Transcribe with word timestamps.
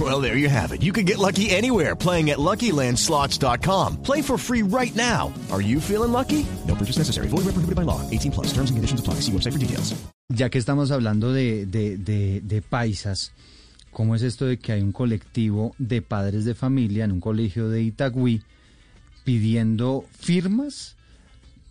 Well, 0.00 0.20
there 0.22 0.36
you 0.38 0.48
have 0.48 0.72
it. 0.72 0.82
You 0.82 0.92
can 0.92 1.04
get 1.04 1.18
lucky 1.18 1.50
anywhere 1.50 1.94
playing 1.96 2.30
at 2.30 2.38
LuckyLandSlots.com. 2.38 3.96
Play 4.02 4.22
for 4.22 4.38
free 4.38 4.62
right 4.62 4.94
now. 4.94 5.30
Are 5.50 5.60
you 5.60 5.80
feeling 5.80 6.12
lucky? 6.12 6.46
No 6.66 6.74
purchase 6.74 6.96
necessary. 6.98 7.26
Void 7.28 7.44
where 7.44 7.52
prohibited 7.52 7.74
by 7.76 7.82
law. 7.84 8.00
18 8.10 8.30
plus. 8.32 8.46
Terms 8.54 8.70
and 8.70 8.78
conditions 8.78 9.00
apply. 9.00 9.20
See 9.20 9.32
website 9.32 9.52
for 9.52 9.58
details. 9.58 9.92
Ya 10.32 10.48
que 10.48 10.58
estamos 10.58 10.90
hablando 10.92 11.32
de, 11.32 11.66
de, 11.66 11.98
de, 11.98 12.40
de 12.40 12.62
paisas, 12.62 13.32
¿cómo 13.90 14.14
es 14.14 14.22
esto 14.22 14.46
de 14.46 14.58
que 14.58 14.72
hay 14.72 14.80
un 14.80 14.92
colectivo 14.92 15.74
de 15.78 16.00
padres 16.02 16.44
de 16.44 16.54
familia 16.54 17.04
en 17.04 17.10
un 17.12 17.20
colegio 17.20 17.68
de 17.68 17.82
Itagüí 17.82 18.40
pidiendo 19.24 20.04
firmas 20.18 20.96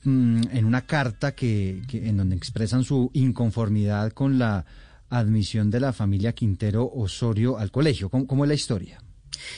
mm, 0.03 0.41
en 0.51 0.65
una 0.65 0.81
carta 0.81 1.31
que, 1.33 1.81
que- 1.87 2.07
en 2.09 2.17
donde 2.17 2.35
expresan 2.35 2.83
su 2.83 3.09
inconformidad 3.13 4.11
con 4.11 4.37
la 4.37 4.65
admisión 5.09 5.69
de 5.69 5.79
la 5.79 5.93
familia 5.93 6.33
Quintero 6.33 6.89
Osorio 6.93 7.57
al 7.57 7.71
colegio? 7.71 8.09
¿Cómo, 8.09 8.27
cómo 8.27 8.45
es 8.45 8.49
la 8.49 8.55
historia? 8.55 9.01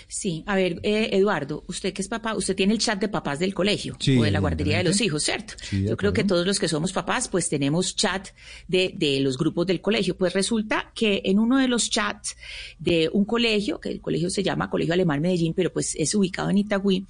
Sí, 0.08 0.44
a 0.46 0.56
ver, 0.56 0.80
eh, 0.84 1.10
Eduardo, 1.14 1.64
usted 1.68 1.94
que 1.94 2.02
es 2.02 2.08
papá, 2.08 2.36
usted 2.36 2.56
tiene 2.56 2.74
el 2.74 2.80
chat 2.80 3.00
de 3.00 3.08
papás 3.08 3.40
del 3.40 3.54
colegio 3.54 3.96
Sí, 4.00 4.18
o 4.18 4.24
de 4.24 4.32
la 4.32 4.40
guardería 4.40 4.78
de 4.78 4.84
los 4.84 5.02
hijos, 5.02 5.24
¿cierto? 5.24 5.54
Sí, 5.62 5.86
Yo 5.88 5.98
creo 5.98 6.14
que 6.14 6.24
todos 6.24 6.46
los 6.46 6.60
que 6.60 6.68
somos 6.68 6.92
papás, 6.94 7.28
pues 7.28 7.50
tenemos 7.50 7.96
chat 7.96 8.30
de, 8.68 8.94
de 8.96 9.20
los 9.20 9.38
grupos 9.38 9.68
del 9.68 9.82
colegio. 9.82 10.18
Pues 10.18 10.34
resulta 10.34 10.92
que 10.94 11.22
en 11.26 11.40
uno 11.40 11.58
de 11.58 11.68
los 11.68 11.90
chats 11.90 12.36
de 12.80 13.10
un 13.12 13.26
colegio, 13.26 13.80
que 13.80 13.90
el 13.90 14.02
colegio 14.02 14.30
se 14.30 14.44
llama 14.44 14.70
Colegio 14.70 14.94
Alemán 14.94 15.22
Medellín, 15.22 15.54
pero 15.54 15.72
pues 15.72 15.96
es 15.96 16.14
ubicado 16.16 16.50
en 16.50 16.60
Itagüí, 16.60 17.06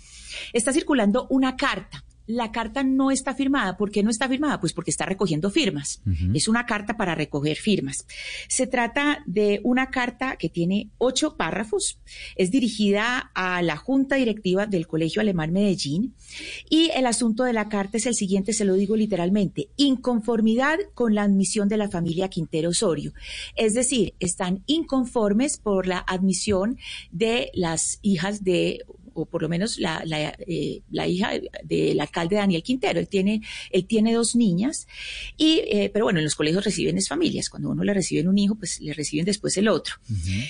está 0.53 0.73
circulando 0.73 1.27
una 1.29 1.55
carta. 1.55 2.03
La 2.31 2.51
carta 2.51 2.83
no 2.83 3.11
está 3.11 3.35
firmada. 3.35 3.75
¿Por 3.75 3.91
qué 3.91 4.03
no 4.03 4.09
está 4.09 4.29
firmada? 4.29 4.59
Pues 4.59 4.71
porque 4.71 4.91
está 4.91 5.05
recogiendo 5.05 5.49
firmas. 5.49 6.01
Es 6.33 6.47
una 6.47 6.65
carta 6.65 6.95
para 6.95 7.13
recoger 7.13 7.57
firmas. 7.57 8.05
Se 8.47 8.67
trata 8.67 9.21
de 9.25 9.59
una 9.63 9.89
carta 9.89 10.37
que 10.37 10.47
tiene 10.47 10.89
ocho 10.97 11.35
párrafos. 11.35 11.99
Es 12.37 12.51
dirigida 12.51 13.31
a 13.35 13.61
la 13.61 13.75
Junta 13.75 14.15
Directiva 14.15 14.65
del 14.65 14.87
Colegio 14.87 15.21
Alemán 15.21 15.51
Medellín. 15.51 16.13
Y 16.69 16.89
el 16.95 17.05
asunto 17.05 17.43
de 17.43 17.53
la 17.53 17.67
carta 17.67 17.97
es 17.97 18.05
el 18.05 18.15
siguiente, 18.15 18.53
se 18.53 18.65
lo 18.65 18.75
digo 18.75 18.95
literalmente. 18.95 19.69
Inconformidad 19.75 20.77
con 20.93 21.15
la 21.15 21.23
admisión 21.23 21.67
de 21.67 21.77
la 21.77 21.89
familia 21.89 22.29
Quintero 22.29 22.69
Osorio. 22.69 23.13
Es 23.55 23.73
decir, 23.73 24.13
están 24.19 24.63
inconformes 24.67 25.57
por 25.57 25.85
la 25.85 25.99
admisión 25.99 26.77
de 27.11 27.51
las 27.53 27.99
hijas 28.01 28.43
de 28.45 28.85
o 29.13 29.25
por 29.25 29.41
lo 29.41 29.49
menos 29.49 29.77
la, 29.79 30.03
la, 30.05 30.35
eh, 30.47 30.81
la 30.91 31.07
hija 31.07 31.31
del 31.63 31.99
alcalde 31.99 32.35
Daniel 32.37 32.63
Quintero. 32.63 32.99
Él 32.99 33.07
tiene, 33.07 33.41
él 33.71 33.85
tiene 33.85 34.13
dos 34.13 34.35
niñas, 34.35 34.87
y, 35.37 35.61
eh, 35.67 35.89
pero 35.93 36.05
bueno, 36.05 36.19
en 36.19 36.25
los 36.25 36.35
colegios 36.35 36.63
reciben 36.63 36.97
es 36.97 37.07
familias. 37.07 37.49
Cuando 37.49 37.69
uno 37.69 37.83
le 37.83 37.93
reciben 37.93 38.27
un 38.27 38.37
hijo, 38.37 38.55
pues 38.55 38.79
le 38.81 38.93
reciben 38.93 39.25
después 39.25 39.57
el 39.57 39.67
otro. 39.67 39.95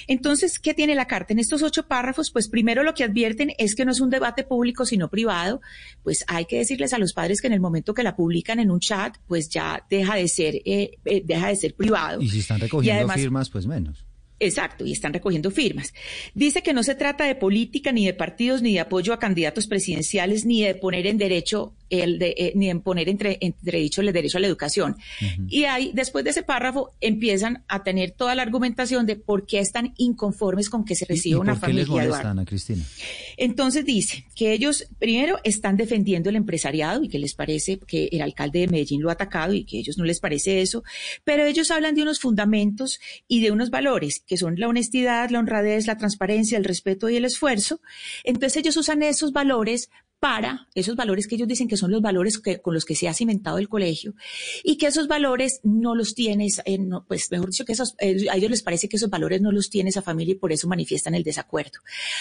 Entonces, 0.07 0.59
¿qué 0.59 0.73
tiene 0.73 0.95
la 0.95 1.07
carta? 1.07 1.33
En 1.33 1.39
estos 1.39 1.61
ocho 1.63 1.87
párrafos, 1.87 2.31
pues 2.31 2.47
primero 2.47 2.83
lo 2.83 2.93
que 2.93 3.03
advierten 3.03 3.53
es 3.57 3.75
que 3.75 3.85
no 3.85 3.91
es 3.91 3.99
un 3.99 4.09
debate 4.09 4.43
público, 4.43 4.85
sino 4.85 5.09
privado. 5.09 5.61
Pues 6.03 6.23
hay 6.27 6.45
que 6.45 6.57
decirles 6.57 6.93
a 6.93 6.97
los 6.97 7.13
padres 7.13 7.41
que 7.41 7.47
en 7.47 7.53
el 7.53 7.59
momento 7.59 7.93
que 7.93 8.03
la 8.03 8.15
publican 8.15 8.59
en 8.59 8.71
un 8.71 8.79
chat, 8.79 9.17
pues 9.27 9.49
ya 9.49 9.85
deja 9.89 10.15
de 10.15 10.27
ser, 10.27 10.55
eh, 10.65 10.91
eh, 11.05 11.21
deja 11.25 11.47
de 11.47 11.55
ser 11.55 11.75
privado. 11.75 12.21
Y 12.21 12.29
si 12.29 12.39
están 12.39 12.59
recogiendo 12.59 12.99
además- 12.99 13.17
firmas, 13.17 13.49
pues 13.49 13.65
menos. 13.65 14.05
Exacto, 14.41 14.85
y 14.87 14.91
están 14.91 15.13
recogiendo 15.13 15.51
firmas. 15.51 15.93
Dice 16.33 16.63
que 16.63 16.73
no 16.73 16.81
se 16.81 16.95
trata 16.95 17.25
de 17.25 17.35
política, 17.35 17.91
ni 17.91 18.07
de 18.07 18.13
partidos, 18.15 18.63
ni 18.63 18.73
de 18.73 18.79
apoyo 18.79 19.13
a 19.13 19.19
candidatos 19.19 19.67
presidenciales, 19.67 20.45
ni 20.45 20.63
de 20.63 20.73
poner 20.73 21.05
en 21.05 21.19
derecho 21.19 21.73
el 21.91 22.17
de, 22.17 22.33
eh, 22.37 22.53
ni 22.55 22.69
en 22.69 22.81
poner 22.81 23.09
entre, 23.09 23.37
entre 23.41 23.79
dicho 23.79 24.01
el 24.01 24.11
derecho 24.13 24.37
a 24.37 24.41
la 24.41 24.47
educación. 24.47 24.95
Y 25.47 25.65
ahí, 25.65 25.91
después 25.93 26.23
de 26.23 26.31
ese 26.31 26.41
párrafo, 26.41 26.91
empiezan 27.01 27.63
a 27.67 27.83
tener 27.83 28.11
toda 28.11 28.33
la 28.33 28.41
argumentación 28.41 29.05
de 29.05 29.17
por 29.17 29.45
qué 29.45 29.59
están 29.59 29.93
inconformes 29.97 30.69
con 30.69 30.85
que 30.85 30.95
se 30.95 31.05
¿Y, 31.05 31.11
y 31.11 31.15
reciba 31.15 31.39
una 31.41 31.59
por 31.59 31.69
qué 31.69 31.73
les 31.73 31.85
familia. 31.85 32.03
molesta, 32.03 32.21
Eduardo. 32.21 32.39
Ana 32.39 32.45
Cristina? 32.45 32.83
Entonces 33.37 33.85
dice 33.85 34.25
que 34.35 34.53
ellos 34.53 34.87
primero 34.97 35.37
están 35.43 35.77
defendiendo 35.77 36.29
el 36.29 36.37
empresariado 36.37 37.03
y 37.03 37.09
que 37.09 37.19
les 37.19 37.35
parece 37.35 37.77
que 37.79 38.09
el 38.11 38.21
alcalde 38.21 38.59
de 38.61 38.67
Medellín 38.67 39.01
lo 39.01 39.09
ha 39.09 39.13
atacado 39.13 39.53
y 39.53 39.65
que 39.65 39.77
a 39.77 39.79
ellos 39.81 39.97
no 39.97 40.05
les 40.05 40.19
parece 40.19 40.61
eso, 40.61 40.83
pero 41.25 41.45
ellos 41.45 41.69
hablan 41.71 41.93
de 41.93 42.03
unos 42.03 42.19
fundamentos 42.19 42.99
y 43.27 43.41
de 43.41 43.51
unos 43.51 43.69
valores 43.69 44.23
que 44.31 44.37
son 44.37 44.55
la 44.57 44.69
honestidad, 44.69 45.29
la 45.29 45.39
honradez, 45.39 45.87
la 45.87 45.97
transparencia, 45.97 46.57
el 46.57 46.63
respeto 46.63 47.09
y 47.09 47.17
el 47.17 47.25
esfuerzo. 47.25 47.81
Entonces 48.23 48.55
ellos 48.55 48.77
usan 48.77 49.03
esos 49.03 49.33
valores 49.33 49.89
para 50.21 50.67
esos 50.75 50.95
valores 50.95 51.27
que 51.27 51.33
ellos 51.33 51.47
dicen 51.47 51.67
que 51.67 51.77
son 51.77 51.89
los 51.89 51.99
valores 51.99 52.39
con 52.61 52.75
los 52.75 52.85
que 52.85 52.93
se 52.93 53.09
ha 53.09 53.13
cimentado 53.13 53.57
el 53.57 53.67
colegio 53.67 54.13
y 54.63 54.77
que 54.77 54.85
esos 54.85 55.07
valores 55.07 55.61
no 55.63 55.95
los 55.95 56.13
tienes, 56.13 56.61
pues 57.07 57.31
mejor 57.31 57.49
dicho 57.49 57.65
que 57.65 57.71
esos, 57.71 57.95
eh, 57.97 58.27
a 58.29 58.37
ellos 58.37 58.51
les 58.51 58.61
parece 58.61 58.87
que 58.87 58.97
esos 58.97 59.09
valores 59.09 59.41
no 59.41 59.51
los 59.51 59.71
tiene 59.71 59.89
esa 59.89 60.03
familia 60.03 60.33
y 60.33 60.37
por 60.37 60.51
eso 60.51 60.67
manifiestan 60.67 61.15
el 61.15 61.23
desacuerdo. 61.23 61.79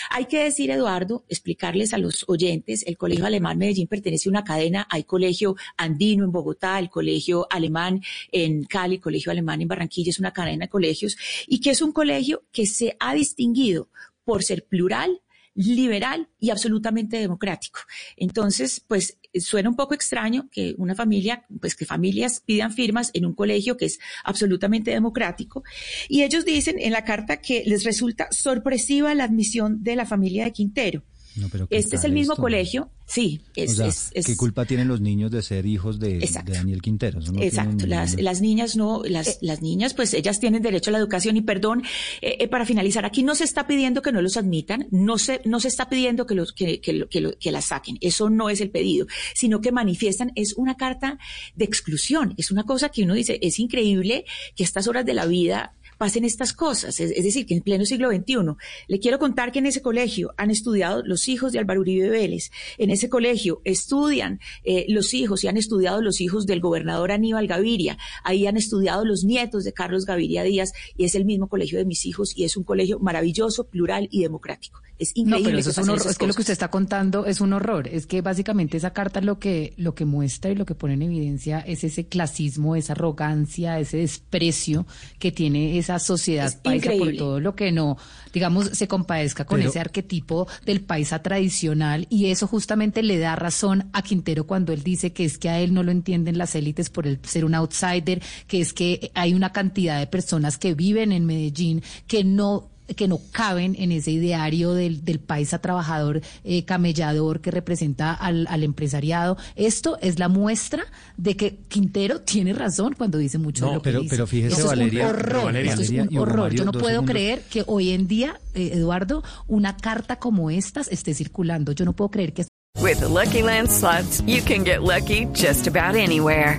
Hay 0.09 0.25
que 0.25 0.45
decir, 0.45 0.71
Eduardo, 0.71 1.27
explicarles 1.29 1.93
a 1.93 1.99
los 1.99 2.25
oyentes, 2.27 2.85
el 2.87 2.97
Colegio 2.97 3.27
Alemán 3.27 3.59
Medellín 3.59 3.87
pertenece 3.87 4.31
a 4.31 4.33
una 4.33 4.45
cadena, 4.45 4.87
hay 4.89 5.05
colegio 5.05 5.57
andino 5.77 6.25
en 6.25 6.33
Bogotá, 6.33 6.79
el 6.79 6.89
Colegio 6.89 7.47
Alemán 7.51 8.01
en 8.33 8.65
Cali, 8.65 8.99
Colegio 8.99 9.31
Alemán 9.31 9.61
en 9.61 9.69
Barranquilla, 9.69 10.09
es 10.09 10.19
una 10.19 10.33
cadena 10.33 10.65
de 10.65 10.71
colegios 10.71 11.19
y 11.47 11.61
que 11.61 11.69
es 11.69 11.83
un 11.83 11.93
colegio 11.93 12.45
que 12.51 12.67
se 12.67 12.97
ha 12.99 13.13
distinguido 13.13 13.91
por 14.25 14.43
ser 14.43 14.65
plural, 14.65 15.21
liberal 15.69 16.29
y 16.39 16.51
absolutamente 16.51 17.19
democrático. 17.19 17.81
Entonces, 18.17 18.85
pues 18.87 19.19
suena 19.35 19.69
un 19.69 19.77
poco 19.77 19.95
extraño 19.95 20.49
que 20.51 20.75
una 20.79 20.95
familia, 20.95 21.45
pues 21.61 21.75
que 21.75 21.87
familias 21.87 22.43
pidan 22.45 22.73
firmas 22.73 23.11
en 23.15 23.27
un 23.27 23.35
colegio 23.35 23.77
que 23.77 23.87
es 23.87 23.99
absolutamente 24.25 24.91
democrático. 24.91 25.63
Y 26.09 26.23
ellos 26.23 26.45
dicen 26.45 26.77
en 26.79 26.93
la 26.93 27.05
carta 27.05 27.41
que 27.41 27.63
les 27.67 27.85
resulta 27.85 28.29
sorpresiva 28.31 29.15
la 29.15 29.25
admisión 29.25 29.83
de 29.83 29.97
la 29.97 30.07
familia 30.07 30.45
de 30.45 30.53
Quintero. 30.53 31.03
No, 31.37 31.49
pero 31.49 31.69
¿qué 31.69 31.77
Este 31.79 31.97
es 31.97 32.05
el 32.05 32.13
mismo 32.13 32.33
esto? 32.35 32.43
colegio, 32.43 32.91
sí, 33.07 33.41
es, 33.55 33.73
o 33.73 33.75
sea, 33.77 33.87
es- 33.87 34.11
es- 34.15 34.27
¿qué 34.27 34.37
culpa 34.37 34.65
tienen 34.65 34.89
los 34.89 35.01
niños 35.01 35.31
de 35.31 35.43
ser 35.43 35.65
hijos 35.65 36.01
de, 36.01 36.19
Daniel 36.45 36.83
Quintero? 36.83 37.21
No 37.21 37.41
Exacto, 37.41 37.87
las, 37.87 38.21
las 38.21 38.41
niñas 38.41 38.75
no, 38.77 39.03
las, 39.05 39.39
las 39.41 39.63
niñas, 39.63 39.95
pues 39.95 40.13
ellas 40.15 40.41
tienen 40.41 40.61
derecho 40.63 40.91
a 40.91 40.93
la 40.93 40.99
educación 40.99 41.37
y 41.37 41.43
perdón, 41.43 41.83
eh, 42.21 42.37
eh, 42.41 42.49
para 42.49 42.67
finalizar, 42.67 43.05
aquí 43.05 43.23
no 43.23 43.35
se 43.37 43.45
está 43.45 43.67
pidiendo 43.67 44.03
que 44.03 44.11
no 44.13 44.21
los 44.23 44.37
admitan, 44.37 44.89
no 44.91 45.19
se, 45.19 45.41
no 45.45 45.61
se 45.61 45.69
está 45.69 45.89
pidiendo 45.89 46.27
que 46.27 46.35
los, 46.35 46.53
que, 46.53 46.81
que, 46.81 46.93
lo- 46.93 47.09
que, 47.09 47.21
lo- 47.21 47.39
que 47.39 47.53
las 47.53 47.67
saquen, 47.67 47.97
eso 48.01 48.29
no 48.29 48.51
es 48.51 48.61
el 48.61 48.71
pedido, 48.71 49.07
sino 49.35 49.61
que 49.61 49.71
manifiestan, 49.73 50.33
es 50.35 50.55
una 50.57 50.77
carta 50.77 51.19
de 51.55 51.65
exclusión, 51.65 52.35
es 52.39 52.51
una 52.51 52.65
cosa 52.65 52.89
que 52.89 53.05
uno 53.05 53.15
dice, 53.15 53.39
es 53.41 53.59
increíble 53.61 54.25
que 54.57 54.65
a 54.65 54.67
estas 54.67 54.89
horas 54.89 55.07
de 55.07 55.15
la 55.15 55.27
vida 55.27 55.75
pasen 56.01 56.25
estas 56.25 56.55
cosas, 56.55 56.99
es, 56.99 57.11
es 57.11 57.25
decir, 57.25 57.45
que 57.45 57.53
en 57.53 57.61
pleno 57.61 57.85
siglo 57.85 58.09
XXI. 58.11 58.57
Le 58.89 59.01
quiero 59.01 59.19
contar 59.19 59.53
que 59.53 59.59
en 59.59 59.67
ese 59.67 59.83
colegio 59.83 60.33
han 60.39 60.51
estudiado 60.51 61.03
los 61.05 61.29
hijos 61.29 61.53
de 61.53 61.59
Álvaro 61.59 61.83
Uribe 61.83 62.09
Vélez, 62.09 62.51
en 62.79 62.89
ese 62.89 63.11
colegio 63.11 63.61
estudian 63.65 64.41
eh, 64.65 64.87
los 64.89 65.13
hijos 65.13 65.45
y 65.45 65.49
han 65.49 65.59
estudiado 65.59 66.01
los 66.01 66.23
hijos 66.23 66.47
del 66.47 66.61
gobernador 66.61 67.13
Aníbal 67.13 67.47
Gaviria, 67.47 67.99
ahí 68.25 68.47
han 68.47 68.57
estudiado 68.57 69.05
los 69.05 69.25
nietos 69.25 69.63
de 69.65 69.75
Carlos 69.75 70.07
Gaviria 70.07 70.43
Díaz 70.43 70.73
y 70.97 71.05
es 71.05 71.15
el 71.15 71.27
mismo 71.27 71.49
colegio 71.49 71.79
de 71.79 71.85
mis 71.85 72.07
hijos 72.07 72.33
y 72.35 72.45
es 72.45 72.57
un 72.57 72.65
colegio 72.65 72.99
maravilloso, 72.99 73.65
plural 73.65 74.09
y 74.11 74.23
democrático. 74.23 74.81
Es 74.99 75.13
No, 75.17 75.23
increíble. 75.39 75.45
pero 75.45 75.57
que 75.57 75.61
eso 75.61 75.71
es 75.71 75.79
un 75.79 75.91
horror. 75.91 76.11
Es 76.11 76.19
que 76.19 76.27
lo 76.27 76.35
que 76.35 76.43
usted 76.43 76.53
está 76.53 76.69
contando 76.69 77.25
es 77.25 77.41
un 77.41 77.55
horror. 77.55 77.89
Es 77.89 78.07
que 78.07 78.21
básicamente 78.21 78.77
esa 78.77 78.93
carta 78.93 79.23
lo 79.23 79.39
que, 79.39 79.73
lo 79.79 79.95
que 79.95 80.05
muestra 80.05 80.51
y 80.51 80.55
lo 80.55 80.67
que 80.67 80.75
pone 80.75 80.93
en 80.93 81.03
evidencia 81.03 81.61
es 81.61 81.85
ese 81.85 82.07
clasismo, 82.07 82.77
esa 82.77 82.93
arrogancia, 82.93 83.79
ese 83.79 83.97
desprecio 83.97 84.87
que 85.19 85.33
tiene 85.33 85.79
esa 85.79 85.90
esa 85.97 85.99
sociedad 86.05 86.47
Es 86.47 86.57
paisa 86.57 86.93
por 86.99 87.15
todo 87.17 87.41
lo 87.41 87.55
que 87.55 87.73
no, 87.73 87.97
digamos, 88.33 88.69
se 88.71 88.87
compadezca 88.89 89.45
con 89.45 89.59
Pero- 89.59 89.71
ese 89.71 89.81
arquetipo 89.81 90.47
del 90.65 90.81
paisa 90.83 91.23
tradicional 91.23 92.07
y 92.11 92.27
eso 92.27 92.47
justamente 92.47 93.03
le 93.03 93.19
da 93.19 93.37
razón 93.37 93.89
a 93.93 94.03
Quintero 94.03 94.47
cuando 94.47 94.73
él 94.73 94.83
dice 94.83 95.13
que 95.13 95.25
es 95.25 95.39
que 95.39 95.49
a 95.49 95.59
él 95.61 95.75
no 95.75 95.83
lo 95.83 95.91
entienden 95.91 96.39
las 96.39 96.55
élites 96.55 96.91
por 96.91 97.07
el 97.07 97.19
ser 97.23 97.45
un 97.45 97.55
outsider, 97.55 98.23
que 98.47 98.61
es 98.61 98.73
que 98.73 99.11
hay 99.15 99.35
una 99.35 99.53
cantidad 99.53 99.99
de 99.99 100.07
personas 100.07 100.59
que 100.59 100.75
viven 100.75 101.13
en 101.13 101.27
Medellín 101.27 101.83
que 102.07 102.25
no 102.25 102.69
que 102.97 103.09
no 103.09 103.21
caben 103.33 103.77
en 103.79 103.93
ese 103.93 104.11
ideario 104.11 104.73
del, 104.75 105.05
del 105.05 105.19
paisa 105.21 105.61
trabajador 105.61 106.21
eh, 106.45 106.65
camellador 106.65 107.41
que 107.41 107.51
representa 107.51 108.13
al, 108.13 108.47
al 108.49 108.63
empresariado. 108.65 109.37
Esto 109.57 109.99
es 110.01 110.19
la 110.19 110.29
muestra 110.29 110.85
de 111.17 111.37
que 111.37 111.57
Quintero 111.69 112.21
tiene 112.21 112.53
razón 112.53 112.95
cuando 112.97 113.19
dice 113.19 113.39
mucho 113.39 113.67
de 113.67 113.73
lo 113.75 113.83
que 113.83 113.91
pero- 113.91 114.01
dice. 114.01 114.11
pero 114.11 114.27
fíjese, 114.27 114.55
Esto 114.57 114.67
Valeria- 114.69 115.05
es 115.07 115.11
un 115.13 115.17
horror, 115.19 115.45
Valeria, 115.45 115.71
esto 115.73 115.83
es 115.83 115.91
un 115.91 116.19
horror. 116.19 116.39
Mario, 116.41 116.59
Yo 116.59 116.65
no 116.65 116.73
puedo 116.73 116.89
segundos. 116.89 117.11
creer 117.13 117.43
que 117.51 117.65
hoy 117.67 117.91
en 117.91 118.07
día, 118.09 118.41
eh, 118.55 118.71
Eduardo, 118.75 119.23
una 119.47 119.77
carta 119.77 120.17
como 120.17 120.51
estas 120.51 120.89
esté 120.89 121.15
circulando. 121.15 121.73
Yo 121.73 121.85
no 121.85 121.93
puedo 121.95 122.11
creer 122.11 122.33
que 122.33 122.47
With 122.81 122.99
the 122.99 123.09
Lucky 123.09 123.43
Land 123.43 123.69
slots, 123.69 124.23
you 124.27 124.39
can 124.47 124.65
get 124.65 124.79
lucky 124.81 125.27
just 125.35 125.67
about 125.67 125.97
anywhere. 125.97 126.59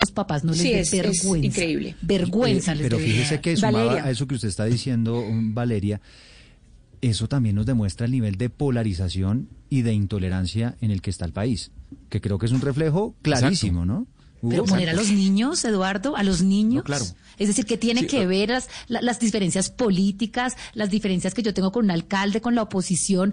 Los 0.00 0.10
papás 0.12 0.44
no 0.44 0.52
les 0.52 0.60
Sí, 0.60 0.72
dé 0.72 0.80
es- 0.80 0.92
es 0.92 1.02
vergüenza. 1.02 1.46
increíble. 1.46 1.96
Vergüenza 2.02 2.72
Eh, 2.72 2.76
les 2.76 2.82
pero 2.84 2.96
debería 2.98 3.16
fíjese 3.22 3.40
que 3.40 3.56
sumado 3.56 3.86
Valeria. 3.86 4.04
a 4.04 4.10
eso 4.10 4.26
que 4.26 4.34
usted 4.34 4.48
está 4.48 4.64
diciendo, 4.66 5.20
um, 5.20 5.54
Valeria, 5.54 6.00
eso 7.00 7.28
también 7.28 7.56
nos 7.56 7.66
demuestra 7.66 8.06
el 8.06 8.12
nivel 8.12 8.36
de 8.36 8.50
polarización 8.50 9.48
y 9.70 9.82
de 9.82 9.92
intolerancia 9.94 10.76
en 10.80 10.90
el 10.90 11.02
que 11.02 11.10
está 11.10 11.24
el 11.24 11.32
país, 11.32 11.70
que 12.10 12.20
creo 12.20 12.38
que 12.38 12.46
es 12.46 12.52
un 12.52 12.60
reflejo 12.60 13.14
clarísimo, 13.22 13.84
¿no? 13.86 14.06
Hugo? 14.42 14.50
Pero 14.50 14.64
poner 14.66 14.90
a 14.90 14.92
los 14.92 15.10
niños, 15.10 15.64
Eduardo, 15.64 16.14
a 16.14 16.22
los 16.22 16.42
niños. 16.42 16.76
No, 16.76 16.84
claro. 16.84 17.04
Es 17.38 17.48
decir, 17.48 17.64
que 17.64 17.78
tiene 17.78 18.02
Sí, 18.02 18.06
que 18.06 18.22
eh. 18.22 18.26
ver 18.26 18.50
las, 18.50 18.68
la- 18.86 19.00
las 19.00 19.18
diferencias 19.18 19.70
políticas, 19.70 20.56
las 20.74 20.90
diferencias 20.90 21.32
que 21.32 21.42
yo 21.42 21.54
tengo 21.54 21.72
con 21.72 21.86
un 21.86 21.90
alcalde, 21.90 22.42
con 22.42 22.54
la 22.54 22.62
oposición, 22.62 23.32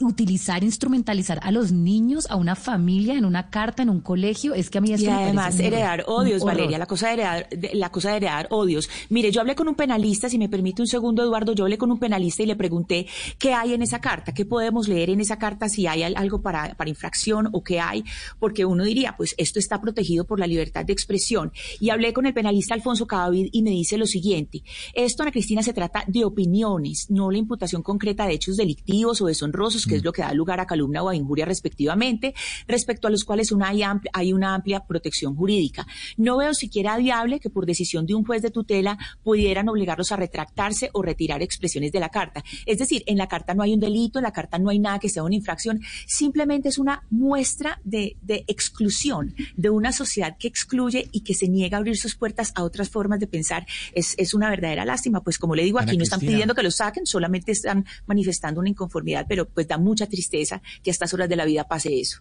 utilizar, 0.00 0.64
instrumentalizar 0.64 1.40
a 1.42 1.50
los 1.50 1.72
niños, 1.72 2.26
a 2.30 2.36
una 2.36 2.54
familia, 2.56 3.14
en 3.14 3.24
una 3.24 3.50
carta, 3.50 3.82
en 3.82 3.90
un 3.90 4.00
colegio. 4.00 4.54
Es 4.54 4.70
que 4.70 4.78
a 4.78 4.80
mí 4.80 4.92
esto 4.92 5.06
Y 5.06 5.08
además 5.10 5.58
heredar 5.58 6.04
odios. 6.06 6.42
Valeria, 6.44 6.78
la 6.78 6.86
cosa 6.86 7.08
de 7.08 7.12
heredar, 7.14 7.48
de- 7.50 7.70
la 7.74 7.90
cosa 7.90 8.10
de 8.10 8.16
heredar 8.18 8.46
odios. 8.50 8.88
Mire, 9.10 9.30
yo 9.30 9.40
hablé 9.40 9.54
con 9.54 9.68
un 9.68 9.74
penalista, 9.74 10.28
si 10.28 10.38
me 10.38 10.48
permite 10.48 10.82
un 10.82 10.88
segundo, 10.88 11.22
Eduardo, 11.22 11.52
yo 11.54 11.64
hablé 11.64 11.78
con 11.78 11.90
un 11.90 11.98
penalista 11.98 12.42
y 12.42 12.46
le 12.46 12.56
pregunté 12.56 13.06
qué 13.38 13.52
hay 13.52 13.74
en 13.74 13.82
esa 13.82 14.00
carta, 14.00 14.32
qué 14.32 14.44
podemos 14.44 14.88
leer 14.88 15.10
en 15.10 15.20
esa 15.20 15.38
carta, 15.38 15.68
si 15.68 15.86
hay 15.86 16.02
al- 16.02 16.16
algo 16.16 16.40
para, 16.42 16.74
para 16.74 16.90
infracción 16.90 17.48
o 17.52 17.62
qué 17.62 17.80
hay, 17.80 18.04
porque 18.38 18.64
uno 18.64 18.84
diría, 18.84 19.14
pues 19.16 19.34
esto 19.38 19.58
está 19.58 19.80
protegido 19.80 20.24
por 20.24 20.40
la 20.40 20.46
libertad 20.46 20.84
de 20.84 20.92
expresión. 20.92 21.52
Y 21.80 21.90
hablé 21.90 22.12
con 22.12 22.26
el 22.26 22.34
penalista 22.34 22.74
Alfonso 22.74 23.06
Cadavid 23.06 23.48
y 23.52 23.62
me 23.62 23.70
dice 23.70 23.98
lo 23.98 24.06
siguiente, 24.06 24.62
esto, 24.94 25.22
Ana 25.22 25.32
Cristina, 25.32 25.62
se 25.62 25.72
trata 25.72 26.04
de 26.06 26.24
opiniones, 26.24 27.10
no 27.10 27.30
la 27.30 27.38
imputación 27.38 27.82
concreta 27.82 28.26
de 28.26 28.34
hechos 28.34 28.56
delictivos 28.56 29.20
o 29.20 29.26
deshonrosos, 29.26 29.73
que 29.86 29.96
es 29.96 30.04
lo 30.04 30.12
que 30.12 30.22
da 30.22 30.32
lugar 30.32 30.60
a 30.60 30.66
calumnia 30.66 31.02
o 31.02 31.08
a 31.08 31.16
injuria 31.16 31.44
respectivamente, 31.44 32.34
respecto 32.66 33.08
a 33.08 33.10
los 33.10 33.24
cuales 33.24 33.52
una 33.52 33.68
hay, 33.68 33.82
amplia, 33.82 34.10
hay 34.14 34.32
una 34.32 34.54
amplia 34.54 34.80
protección 34.86 35.34
jurídica. 35.34 35.86
No 36.16 36.36
veo 36.36 36.54
siquiera 36.54 36.96
viable 36.96 37.40
que 37.40 37.50
por 37.50 37.66
decisión 37.66 38.06
de 38.06 38.14
un 38.14 38.24
juez 38.24 38.42
de 38.42 38.50
tutela 38.50 38.96
pudieran 39.22 39.68
obligarlos 39.68 40.12
a 40.12 40.16
retractarse 40.16 40.90
o 40.92 41.02
retirar 41.02 41.42
expresiones 41.42 41.92
de 41.92 42.00
la 42.00 42.08
carta. 42.08 42.44
Es 42.66 42.78
decir, 42.78 43.02
en 43.06 43.18
la 43.18 43.26
carta 43.26 43.54
no 43.54 43.62
hay 43.62 43.74
un 43.74 43.80
delito, 43.80 44.18
en 44.18 44.24
la 44.24 44.32
carta 44.32 44.58
no 44.58 44.70
hay 44.70 44.78
nada 44.78 44.98
que 44.98 45.08
sea 45.08 45.22
una 45.22 45.34
infracción, 45.34 45.80
simplemente 46.06 46.68
es 46.68 46.78
una 46.78 47.02
muestra 47.10 47.80
de, 47.84 48.16
de 48.22 48.44
exclusión 48.46 49.34
de 49.56 49.70
una 49.70 49.92
sociedad 49.92 50.36
que 50.38 50.48
excluye 50.48 51.08
y 51.12 51.20
que 51.20 51.34
se 51.34 51.48
niega 51.48 51.76
a 51.76 51.80
abrir 51.80 51.96
sus 51.96 52.14
puertas 52.14 52.52
a 52.54 52.62
otras 52.62 52.88
formas 52.88 53.20
de 53.20 53.26
pensar. 53.26 53.66
Es, 53.92 54.14
es 54.18 54.34
una 54.34 54.50
verdadera 54.50 54.84
lástima, 54.84 55.22
pues 55.22 55.38
como 55.38 55.54
le 55.54 55.64
digo, 55.64 55.78
Ana 55.78 55.88
aquí 55.88 55.96
no 55.96 56.04
están 56.04 56.20
pidiendo 56.20 56.54
que 56.54 56.62
lo 56.62 56.70
saquen, 56.70 57.06
solamente 57.06 57.52
están 57.52 57.84
manifestando 58.06 58.60
una 58.60 58.68
inconformidad, 58.68 59.26
pero 59.28 59.48
pues 59.48 59.63
da 59.66 59.78
mucha 59.78 60.06
tristeza 60.06 60.62
que 60.82 60.90
a 60.90 60.92
estas 60.92 61.12
horas 61.14 61.28
de 61.28 61.36
la 61.36 61.44
vida 61.44 61.64
pase 61.64 62.00
eso. 62.00 62.20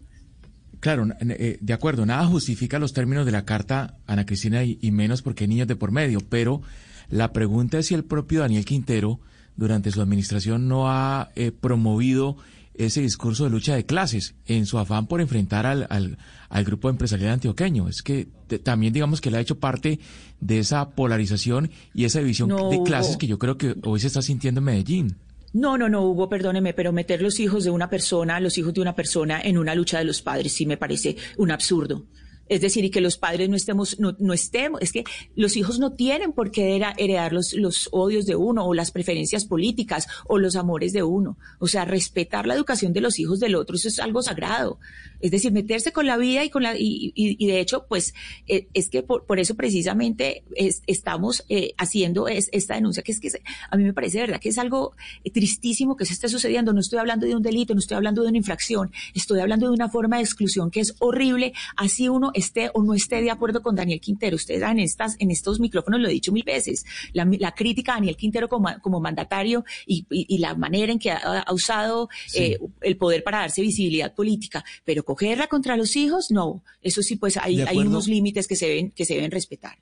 Claro, 0.80 1.08
eh, 1.22 1.58
de 1.62 1.74
acuerdo, 1.74 2.06
nada 2.06 2.26
justifica 2.28 2.78
los 2.78 2.92
términos 2.94 3.26
de 3.26 3.32
la 3.32 3.46
carta, 3.46 3.98
Ana 4.06 4.26
Cristina, 4.26 4.64
y, 4.66 4.78
y 4.82 4.92
menos 4.92 5.22
porque 5.22 5.46
hay 5.46 5.48
niños 5.48 5.68
de 5.68 5.78
por 5.78 5.92
medio, 5.92 6.20
pero 6.20 6.62
la 7.10 7.32
pregunta 7.32 7.80
es 7.80 7.88
si 7.88 7.94
el 7.94 8.04
propio 8.04 8.42
Daniel 8.42 8.66
Quintero, 8.66 9.20
durante 9.56 9.92
su 9.92 10.02
administración, 10.02 10.68
no 10.68 10.90
ha 10.90 11.30
eh, 11.36 11.52
promovido 11.52 12.36
ese 12.74 13.02
discurso 13.02 13.44
de 13.44 13.52
lucha 13.52 13.76
de 13.76 13.86
clases 13.86 14.34
en 14.48 14.66
su 14.66 14.80
afán 14.80 15.06
por 15.06 15.22
enfrentar 15.22 15.68
al, 15.68 15.86
al, 15.92 16.18
al 16.50 16.64
grupo 16.66 16.90
empresarial 16.90 17.32
antioqueño. 17.34 17.88
Es 17.88 18.02
que 18.02 18.28
te- 18.48 18.58
también 18.58 18.92
digamos 18.94 19.22
que 19.22 19.30
le 19.30 19.38
ha 19.38 19.42
hecho 19.42 19.60
parte 19.60 20.00
de 20.42 20.58
esa 20.58 20.90
polarización 20.90 21.70
y 21.94 22.06
esa 22.06 22.18
división 22.20 22.50
No, 22.50 22.70
de 22.72 22.82
clases 22.82 23.16
que 23.18 23.28
yo 23.28 23.38
creo 23.38 23.60
que 23.60 23.76
hoy 23.84 24.00
se 24.00 24.08
está 24.08 24.24
sintiendo 24.24 24.60
en 24.60 24.66
Medellín. 24.66 25.16
No, 25.54 25.78
no, 25.78 25.88
no, 25.88 26.02
Hugo, 26.02 26.30
perdóneme, 26.30 26.74
pero 26.74 26.92
meter 26.92 27.22
los 27.22 27.40
hijos 27.40 27.64
de 27.64 27.70
una 27.70 27.88
persona, 27.88 28.40
los 28.40 28.58
hijos 28.58 28.74
de 28.74 28.82
una 28.82 28.96
persona 28.96 29.40
en 29.40 29.60
una 29.60 29.76
lucha 29.76 30.00
de 30.00 30.04
los 30.04 30.24
padres 30.24 30.52
sí 30.52 30.66
me 30.66 30.78
parece 30.78 31.16
un 31.38 31.52
absurdo. 31.52 32.08
Es 32.50 32.62
decir, 32.62 32.84
y 32.86 32.90
que 32.90 33.02
los 33.02 33.18
padres 33.18 33.50
no 33.50 33.56
estemos, 33.56 34.00
no, 34.00 34.16
no 34.20 34.34
estemos, 34.34 34.82
es 34.82 34.92
que 34.92 35.04
los 35.36 35.56
hijos 35.56 35.80
no 35.80 35.94
tienen 35.94 36.34
por 36.34 36.52
qué 36.52 36.76
heredar 36.98 37.32
los, 37.34 37.54
los 37.54 37.88
odios 37.92 38.26
de 38.26 38.36
uno 38.36 38.66
o 38.66 38.74
las 38.74 38.92
preferencias 38.92 39.46
políticas 39.46 40.08
o 40.28 40.38
los 40.38 40.56
amores 40.56 40.92
de 40.94 41.04
uno. 41.04 41.38
O 41.60 41.68
sea, 41.68 41.86
respetar 41.86 42.46
la 42.46 42.54
educación 42.56 42.92
de 42.94 43.02
los 43.02 43.18
hijos 43.20 43.40
del 43.40 43.56
otro, 43.56 43.76
eso 43.76 43.88
es 43.88 44.00
algo 44.00 44.22
sagrado. 44.22 44.80
Es 45.22 45.32
decir, 45.32 45.52
meterse 45.54 45.94
con 45.94 46.06
la 46.06 46.18
vida 46.18 46.44
y 46.44 46.50
con 46.50 46.64
la, 46.64 46.76
y, 46.78 47.14
y- 47.16 47.48
de 47.48 47.60
hecho, 47.62 47.86
pues, 47.88 48.14
eh, 48.48 48.68
es 48.74 48.90
que 48.90 49.04
por, 49.04 49.26
por 49.26 49.40
eso 49.40 49.56
precisamente 49.56 50.44
es- 50.56 50.82
estamos 50.86 51.46
eh, 51.50 51.74
haciendo 51.78 52.28
es- 52.28 52.50
esta 52.52 52.76
denuncia, 52.76 53.04
que 53.04 53.14
es 53.14 53.20
que 53.22 53.30
a 53.70 53.78
mí 53.78 53.84
me 53.84 53.94
parece 53.94 54.20
verdad 54.20 54.40
que 54.42 54.50
es 54.50 54.58
algo 54.58 54.94
tristísimo 55.34 55.96
que 55.96 56.06
se 56.06 56.14
esté 56.14 56.30
sucediendo. 56.30 56.74
No 56.74 56.80
estoy 56.82 57.00
hablando 57.00 57.26
de 57.26 57.36
un 57.36 57.42
delito, 57.42 57.74
no 57.74 57.80
estoy 57.80 57.96
hablando 57.96 58.22
de 58.24 58.30
una 58.30 58.38
infracción, 58.38 58.92
estoy 59.16 59.40
hablando 59.40 59.68
de 59.68 59.74
una 59.74 59.90
forma 59.90 60.18
de 60.18 60.24
exclusión 60.24 60.70
que 60.72 60.82
es 60.82 60.96
horrible, 61.00 61.54
así 61.78 62.10
uno 62.10 62.32
esté 62.44 62.70
o 62.74 62.84
no 62.84 62.94
esté 62.94 63.22
de 63.22 63.32
acuerdo 63.32 63.62
con 63.62 63.76
Daniel 63.76 64.00
Quintero. 64.00 64.36
Ustedes 64.36 64.62
en 64.62 64.80
estas, 64.80 65.16
en 65.20 65.32
estos 65.32 65.60
micrófonos 65.60 66.00
lo 66.00 66.08
he 66.08 66.12
dicho 66.12 66.32
mil 66.32 66.44
veces, 66.44 66.86
la, 67.14 67.26
la 67.40 67.54
crítica 67.56 67.94
a 67.94 67.96
Daniel 67.96 68.16
Quintero 68.18 68.48
como, 68.50 68.70
como 68.82 69.00
mandatario 69.00 69.64
y, 69.88 70.06
y- 70.10 70.26
y 70.28 70.38
la 70.40 70.56
manera 70.56 70.92
en 70.92 71.00
que 71.00 71.12
ha, 71.12 71.18
ha 71.42 71.54
usado 71.54 72.10
eh, 72.36 72.58
el 72.82 72.98
poder 72.98 73.24
para 73.24 73.40
darse 73.40 73.62
visibilidad 73.62 74.14
política, 74.14 74.64
pero 74.86 75.04
cogerla 75.04 75.48
contra 75.48 75.78
los 75.78 75.96
hijos, 75.96 76.28
no. 76.30 76.64
Eso 76.82 77.02
sí, 77.02 77.16
pues 77.16 77.38
hay, 77.38 77.62
hay 77.62 77.78
unos 77.78 78.08
límites 78.08 78.48
que 78.48 78.56
se 78.56 78.68
ven, 78.68 78.92
que 78.92 79.06
se 79.06 79.16
deben 79.16 79.32
respetar. 79.32 79.78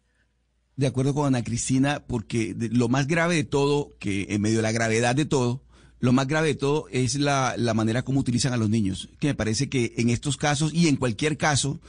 de 0.77 0.87
acuerdo 0.87 1.13
con 1.13 1.25
Ana 1.27 1.43
Cristina, 1.43 2.03
porque 2.07 2.53
de- 2.53 2.69
lo 2.69 2.87
más 2.87 3.07
grave 3.07 3.35
de 3.35 3.43
todo, 3.43 3.91
que 3.99 4.27
en 4.29 4.41
medio 4.41 4.57
de 4.57 4.63
la 4.63 4.71
gravedad 4.71 5.15
de 5.15 5.25
todo, 5.25 5.61
lo 5.99 6.11
más 6.13 6.27
grave 6.27 6.47
de 6.47 6.55
todo 6.55 6.87
es 6.89 7.13
la, 7.15 7.53
la 7.57 7.75
manera 7.75 8.01
como 8.01 8.19
utilizan 8.19 8.53
a 8.53 8.57
los 8.57 8.69
niños. 8.71 9.09
Que 9.19 9.27
me 9.27 9.35
parece 9.35 9.69
que 9.69 9.93
en 9.97 10.09
estos 10.09 10.35
casos 10.37 10.73
y 10.73 10.87
en 10.87 10.95
cualquier 10.95 11.37
caso, 11.37 11.79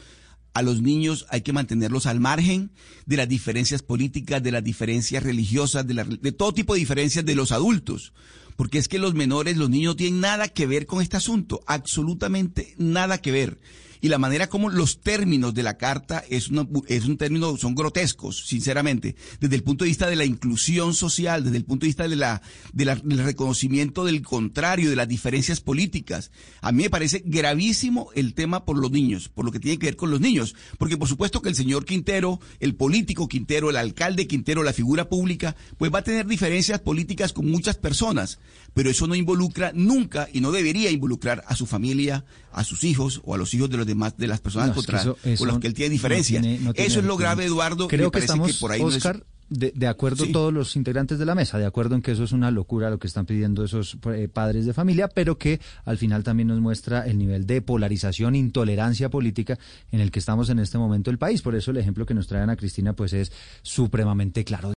a 0.54 0.62
los 0.62 0.82
niños 0.82 1.26
hay 1.30 1.40
que 1.42 1.52
mantenerlos 1.52 2.06
al 2.06 2.20
margen 2.20 2.70
de 3.06 3.16
las 3.16 3.28
diferencias 3.28 3.82
políticas, 3.82 4.42
de 4.42 4.52
las 4.52 4.62
diferencias 4.64 5.22
religiosas, 5.22 5.86
de, 5.86 5.94
la- 5.94 6.04
de 6.04 6.32
todo 6.32 6.52
tipo 6.52 6.74
de 6.74 6.80
diferencias 6.80 7.24
de 7.24 7.34
los 7.34 7.52
adultos. 7.52 8.12
Porque 8.56 8.76
es 8.78 8.86
que 8.86 8.98
los 8.98 9.14
menores, 9.14 9.56
los 9.56 9.70
niños 9.70 9.92
no 9.92 9.96
tienen 9.96 10.20
nada 10.20 10.48
que 10.48 10.66
ver 10.66 10.84
con 10.86 11.00
este 11.00 11.16
asunto, 11.16 11.62
absolutamente 11.66 12.74
nada 12.78 13.18
que 13.18 13.32
ver. 13.32 13.58
Y 14.02 14.08
la 14.08 14.18
manera 14.18 14.48
como 14.48 14.68
los 14.68 15.00
términos 15.00 15.54
de 15.54 15.62
la 15.62 15.78
carta 15.78 16.22
es, 16.28 16.48
una- 16.48 16.66
es 16.88 17.04
un 17.06 17.16
término, 17.16 17.56
son 17.56 17.74
grotescos, 17.74 18.46
sinceramente, 18.46 19.14
desde 19.40 19.54
el 19.56 19.62
punto 19.62 19.84
de 19.84 19.88
vista 19.90 20.08
de 20.10 20.16
la 20.16 20.24
inclusión 20.24 20.92
social, 20.92 21.44
desde 21.44 21.56
el 21.56 21.64
punto 21.64 21.84
de 21.84 21.88
vista 21.88 22.08
de 22.08 22.16
la, 22.16 22.42
de 22.72 22.84
la- 22.84 22.96
del 22.96 23.18
reconocimiento 23.24 24.04
del 24.04 24.20
contrario, 24.22 24.90
de 24.90 24.96
las 24.96 25.06
diferencias 25.06 25.60
políticas. 25.60 26.32
A 26.60 26.72
mí 26.72 26.82
me 26.82 26.90
parece 26.90 27.22
gravísimo 27.24 28.10
el 28.16 28.34
tema 28.34 28.64
por 28.64 28.76
los 28.76 28.90
niños, 28.90 29.28
por 29.28 29.44
lo 29.44 29.52
que 29.52 29.60
tiene 29.60 29.78
que 29.78 29.86
ver 29.86 29.96
con 29.96 30.10
los 30.10 30.20
niños, 30.20 30.56
porque 30.78 30.96
por 30.96 31.06
supuesto 31.08 31.40
que 31.40 31.48
el 31.48 31.54
señor 31.54 31.84
Quintero, 31.84 32.40
el 32.58 32.74
político 32.74 33.28
Quintero, 33.28 33.70
el 33.70 33.76
alcalde 33.76 34.26
Quintero, 34.26 34.64
la 34.64 34.72
figura 34.72 35.08
pública, 35.08 35.54
pues 35.78 35.92
va 35.94 36.00
a 36.00 36.04
tener 36.04 36.26
diferencias 36.26 36.80
políticas 36.80 37.32
con 37.32 37.48
muchas 37.48 37.76
personas, 37.76 38.40
pero 38.74 38.90
eso 38.90 39.06
no 39.06 39.14
involucra 39.14 39.70
nunca 39.76 40.28
y 40.32 40.40
no 40.40 40.50
debería 40.50 40.90
involucrar 40.90 41.44
a 41.46 41.54
su 41.54 41.66
familia, 41.66 42.24
a 42.50 42.64
sus 42.64 42.82
hijos 42.82 43.20
o 43.24 43.34
a 43.34 43.38
los 43.38 43.54
hijos 43.54 43.70
de 43.70 43.76
los 43.76 43.86
demás, 43.94 44.16
de 44.16 44.26
las 44.26 44.40
personas 44.40 44.68
No, 44.68 44.72
es 44.72 44.76
que 44.86 44.92
contra, 44.92 45.00
eso- 45.00 45.16
eso 45.24 45.38
con 45.38 45.48
las 45.48 45.58
que 45.58 45.66
él 45.68 45.74
tiene 45.74 45.90
diferencias. 45.90 46.42
no 46.42 46.48
tiene- 46.48 46.64
no 46.64 46.72
tiene 46.74 46.88
eso 46.88 47.00
es 47.00 47.06
lo 47.06 47.16
grave, 47.16 47.44
Eduardo. 47.46 47.88
Creo 47.88 48.10
que 48.10 48.18
estamos, 48.18 48.52
que 48.52 48.58
por 48.58 48.72
ahí 48.72 48.80
no 48.82 48.88
es- 48.88 48.96
Oscar, 48.96 49.24
de, 49.48 49.70
de 49.76 49.86
acuerdo 49.86 50.24
Sí. 50.24 50.32
todos 50.32 50.50
los 50.50 50.76
integrantes 50.76 51.18
de 51.18 51.26
la 51.26 51.34
mesa, 51.34 51.58
de 51.58 51.66
acuerdo 51.66 51.94
en 51.94 52.00
que 52.00 52.12
eso 52.12 52.24
es 52.24 52.32
una 52.32 52.50
locura 52.50 52.88
lo 52.88 52.98
que 52.98 53.06
están 53.06 53.26
pidiendo 53.26 53.62
esos 53.64 53.98
eh, 54.14 54.26
padres 54.32 54.64
de 54.64 54.72
familia, 54.72 55.08
pero 55.08 55.36
que 55.36 55.60
al 55.84 55.98
final 55.98 56.24
también 56.24 56.48
nos 56.48 56.58
muestra 56.60 57.06
el 57.06 57.18
nivel 57.18 57.46
de 57.46 57.60
polarización, 57.60 58.34
intolerancia 58.34 59.10
política 59.10 59.58
en 59.90 60.00
el 60.00 60.10
que 60.10 60.20
estamos 60.20 60.48
en 60.48 60.58
este 60.58 60.78
momento 60.78 61.10
el 61.10 61.18
país. 61.18 61.42
Por 61.42 61.54
eso 61.54 61.70
el 61.70 61.76
ejemplo 61.76 62.06
que 62.06 62.14
nos 62.14 62.28
trae 62.28 62.40
Ana 62.42 62.56
Cristina 62.56 62.94
pues 62.94 63.12
es 63.12 63.30
supremamente 63.60 64.42
claro. 64.42 64.72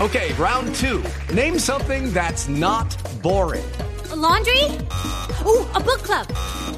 Okay, 0.00 0.32
round 0.38 0.72
two. 0.74 1.00
Name 1.34 1.58
something 1.58 2.12
that's 2.12 2.46
not 2.48 2.94
boring. 3.22 3.64
A 4.12 4.16
laundry? 4.16 4.64
Ooh, 5.46 5.66
a 5.74 5.78
book 5.80 6.02
club. 6.02 6.77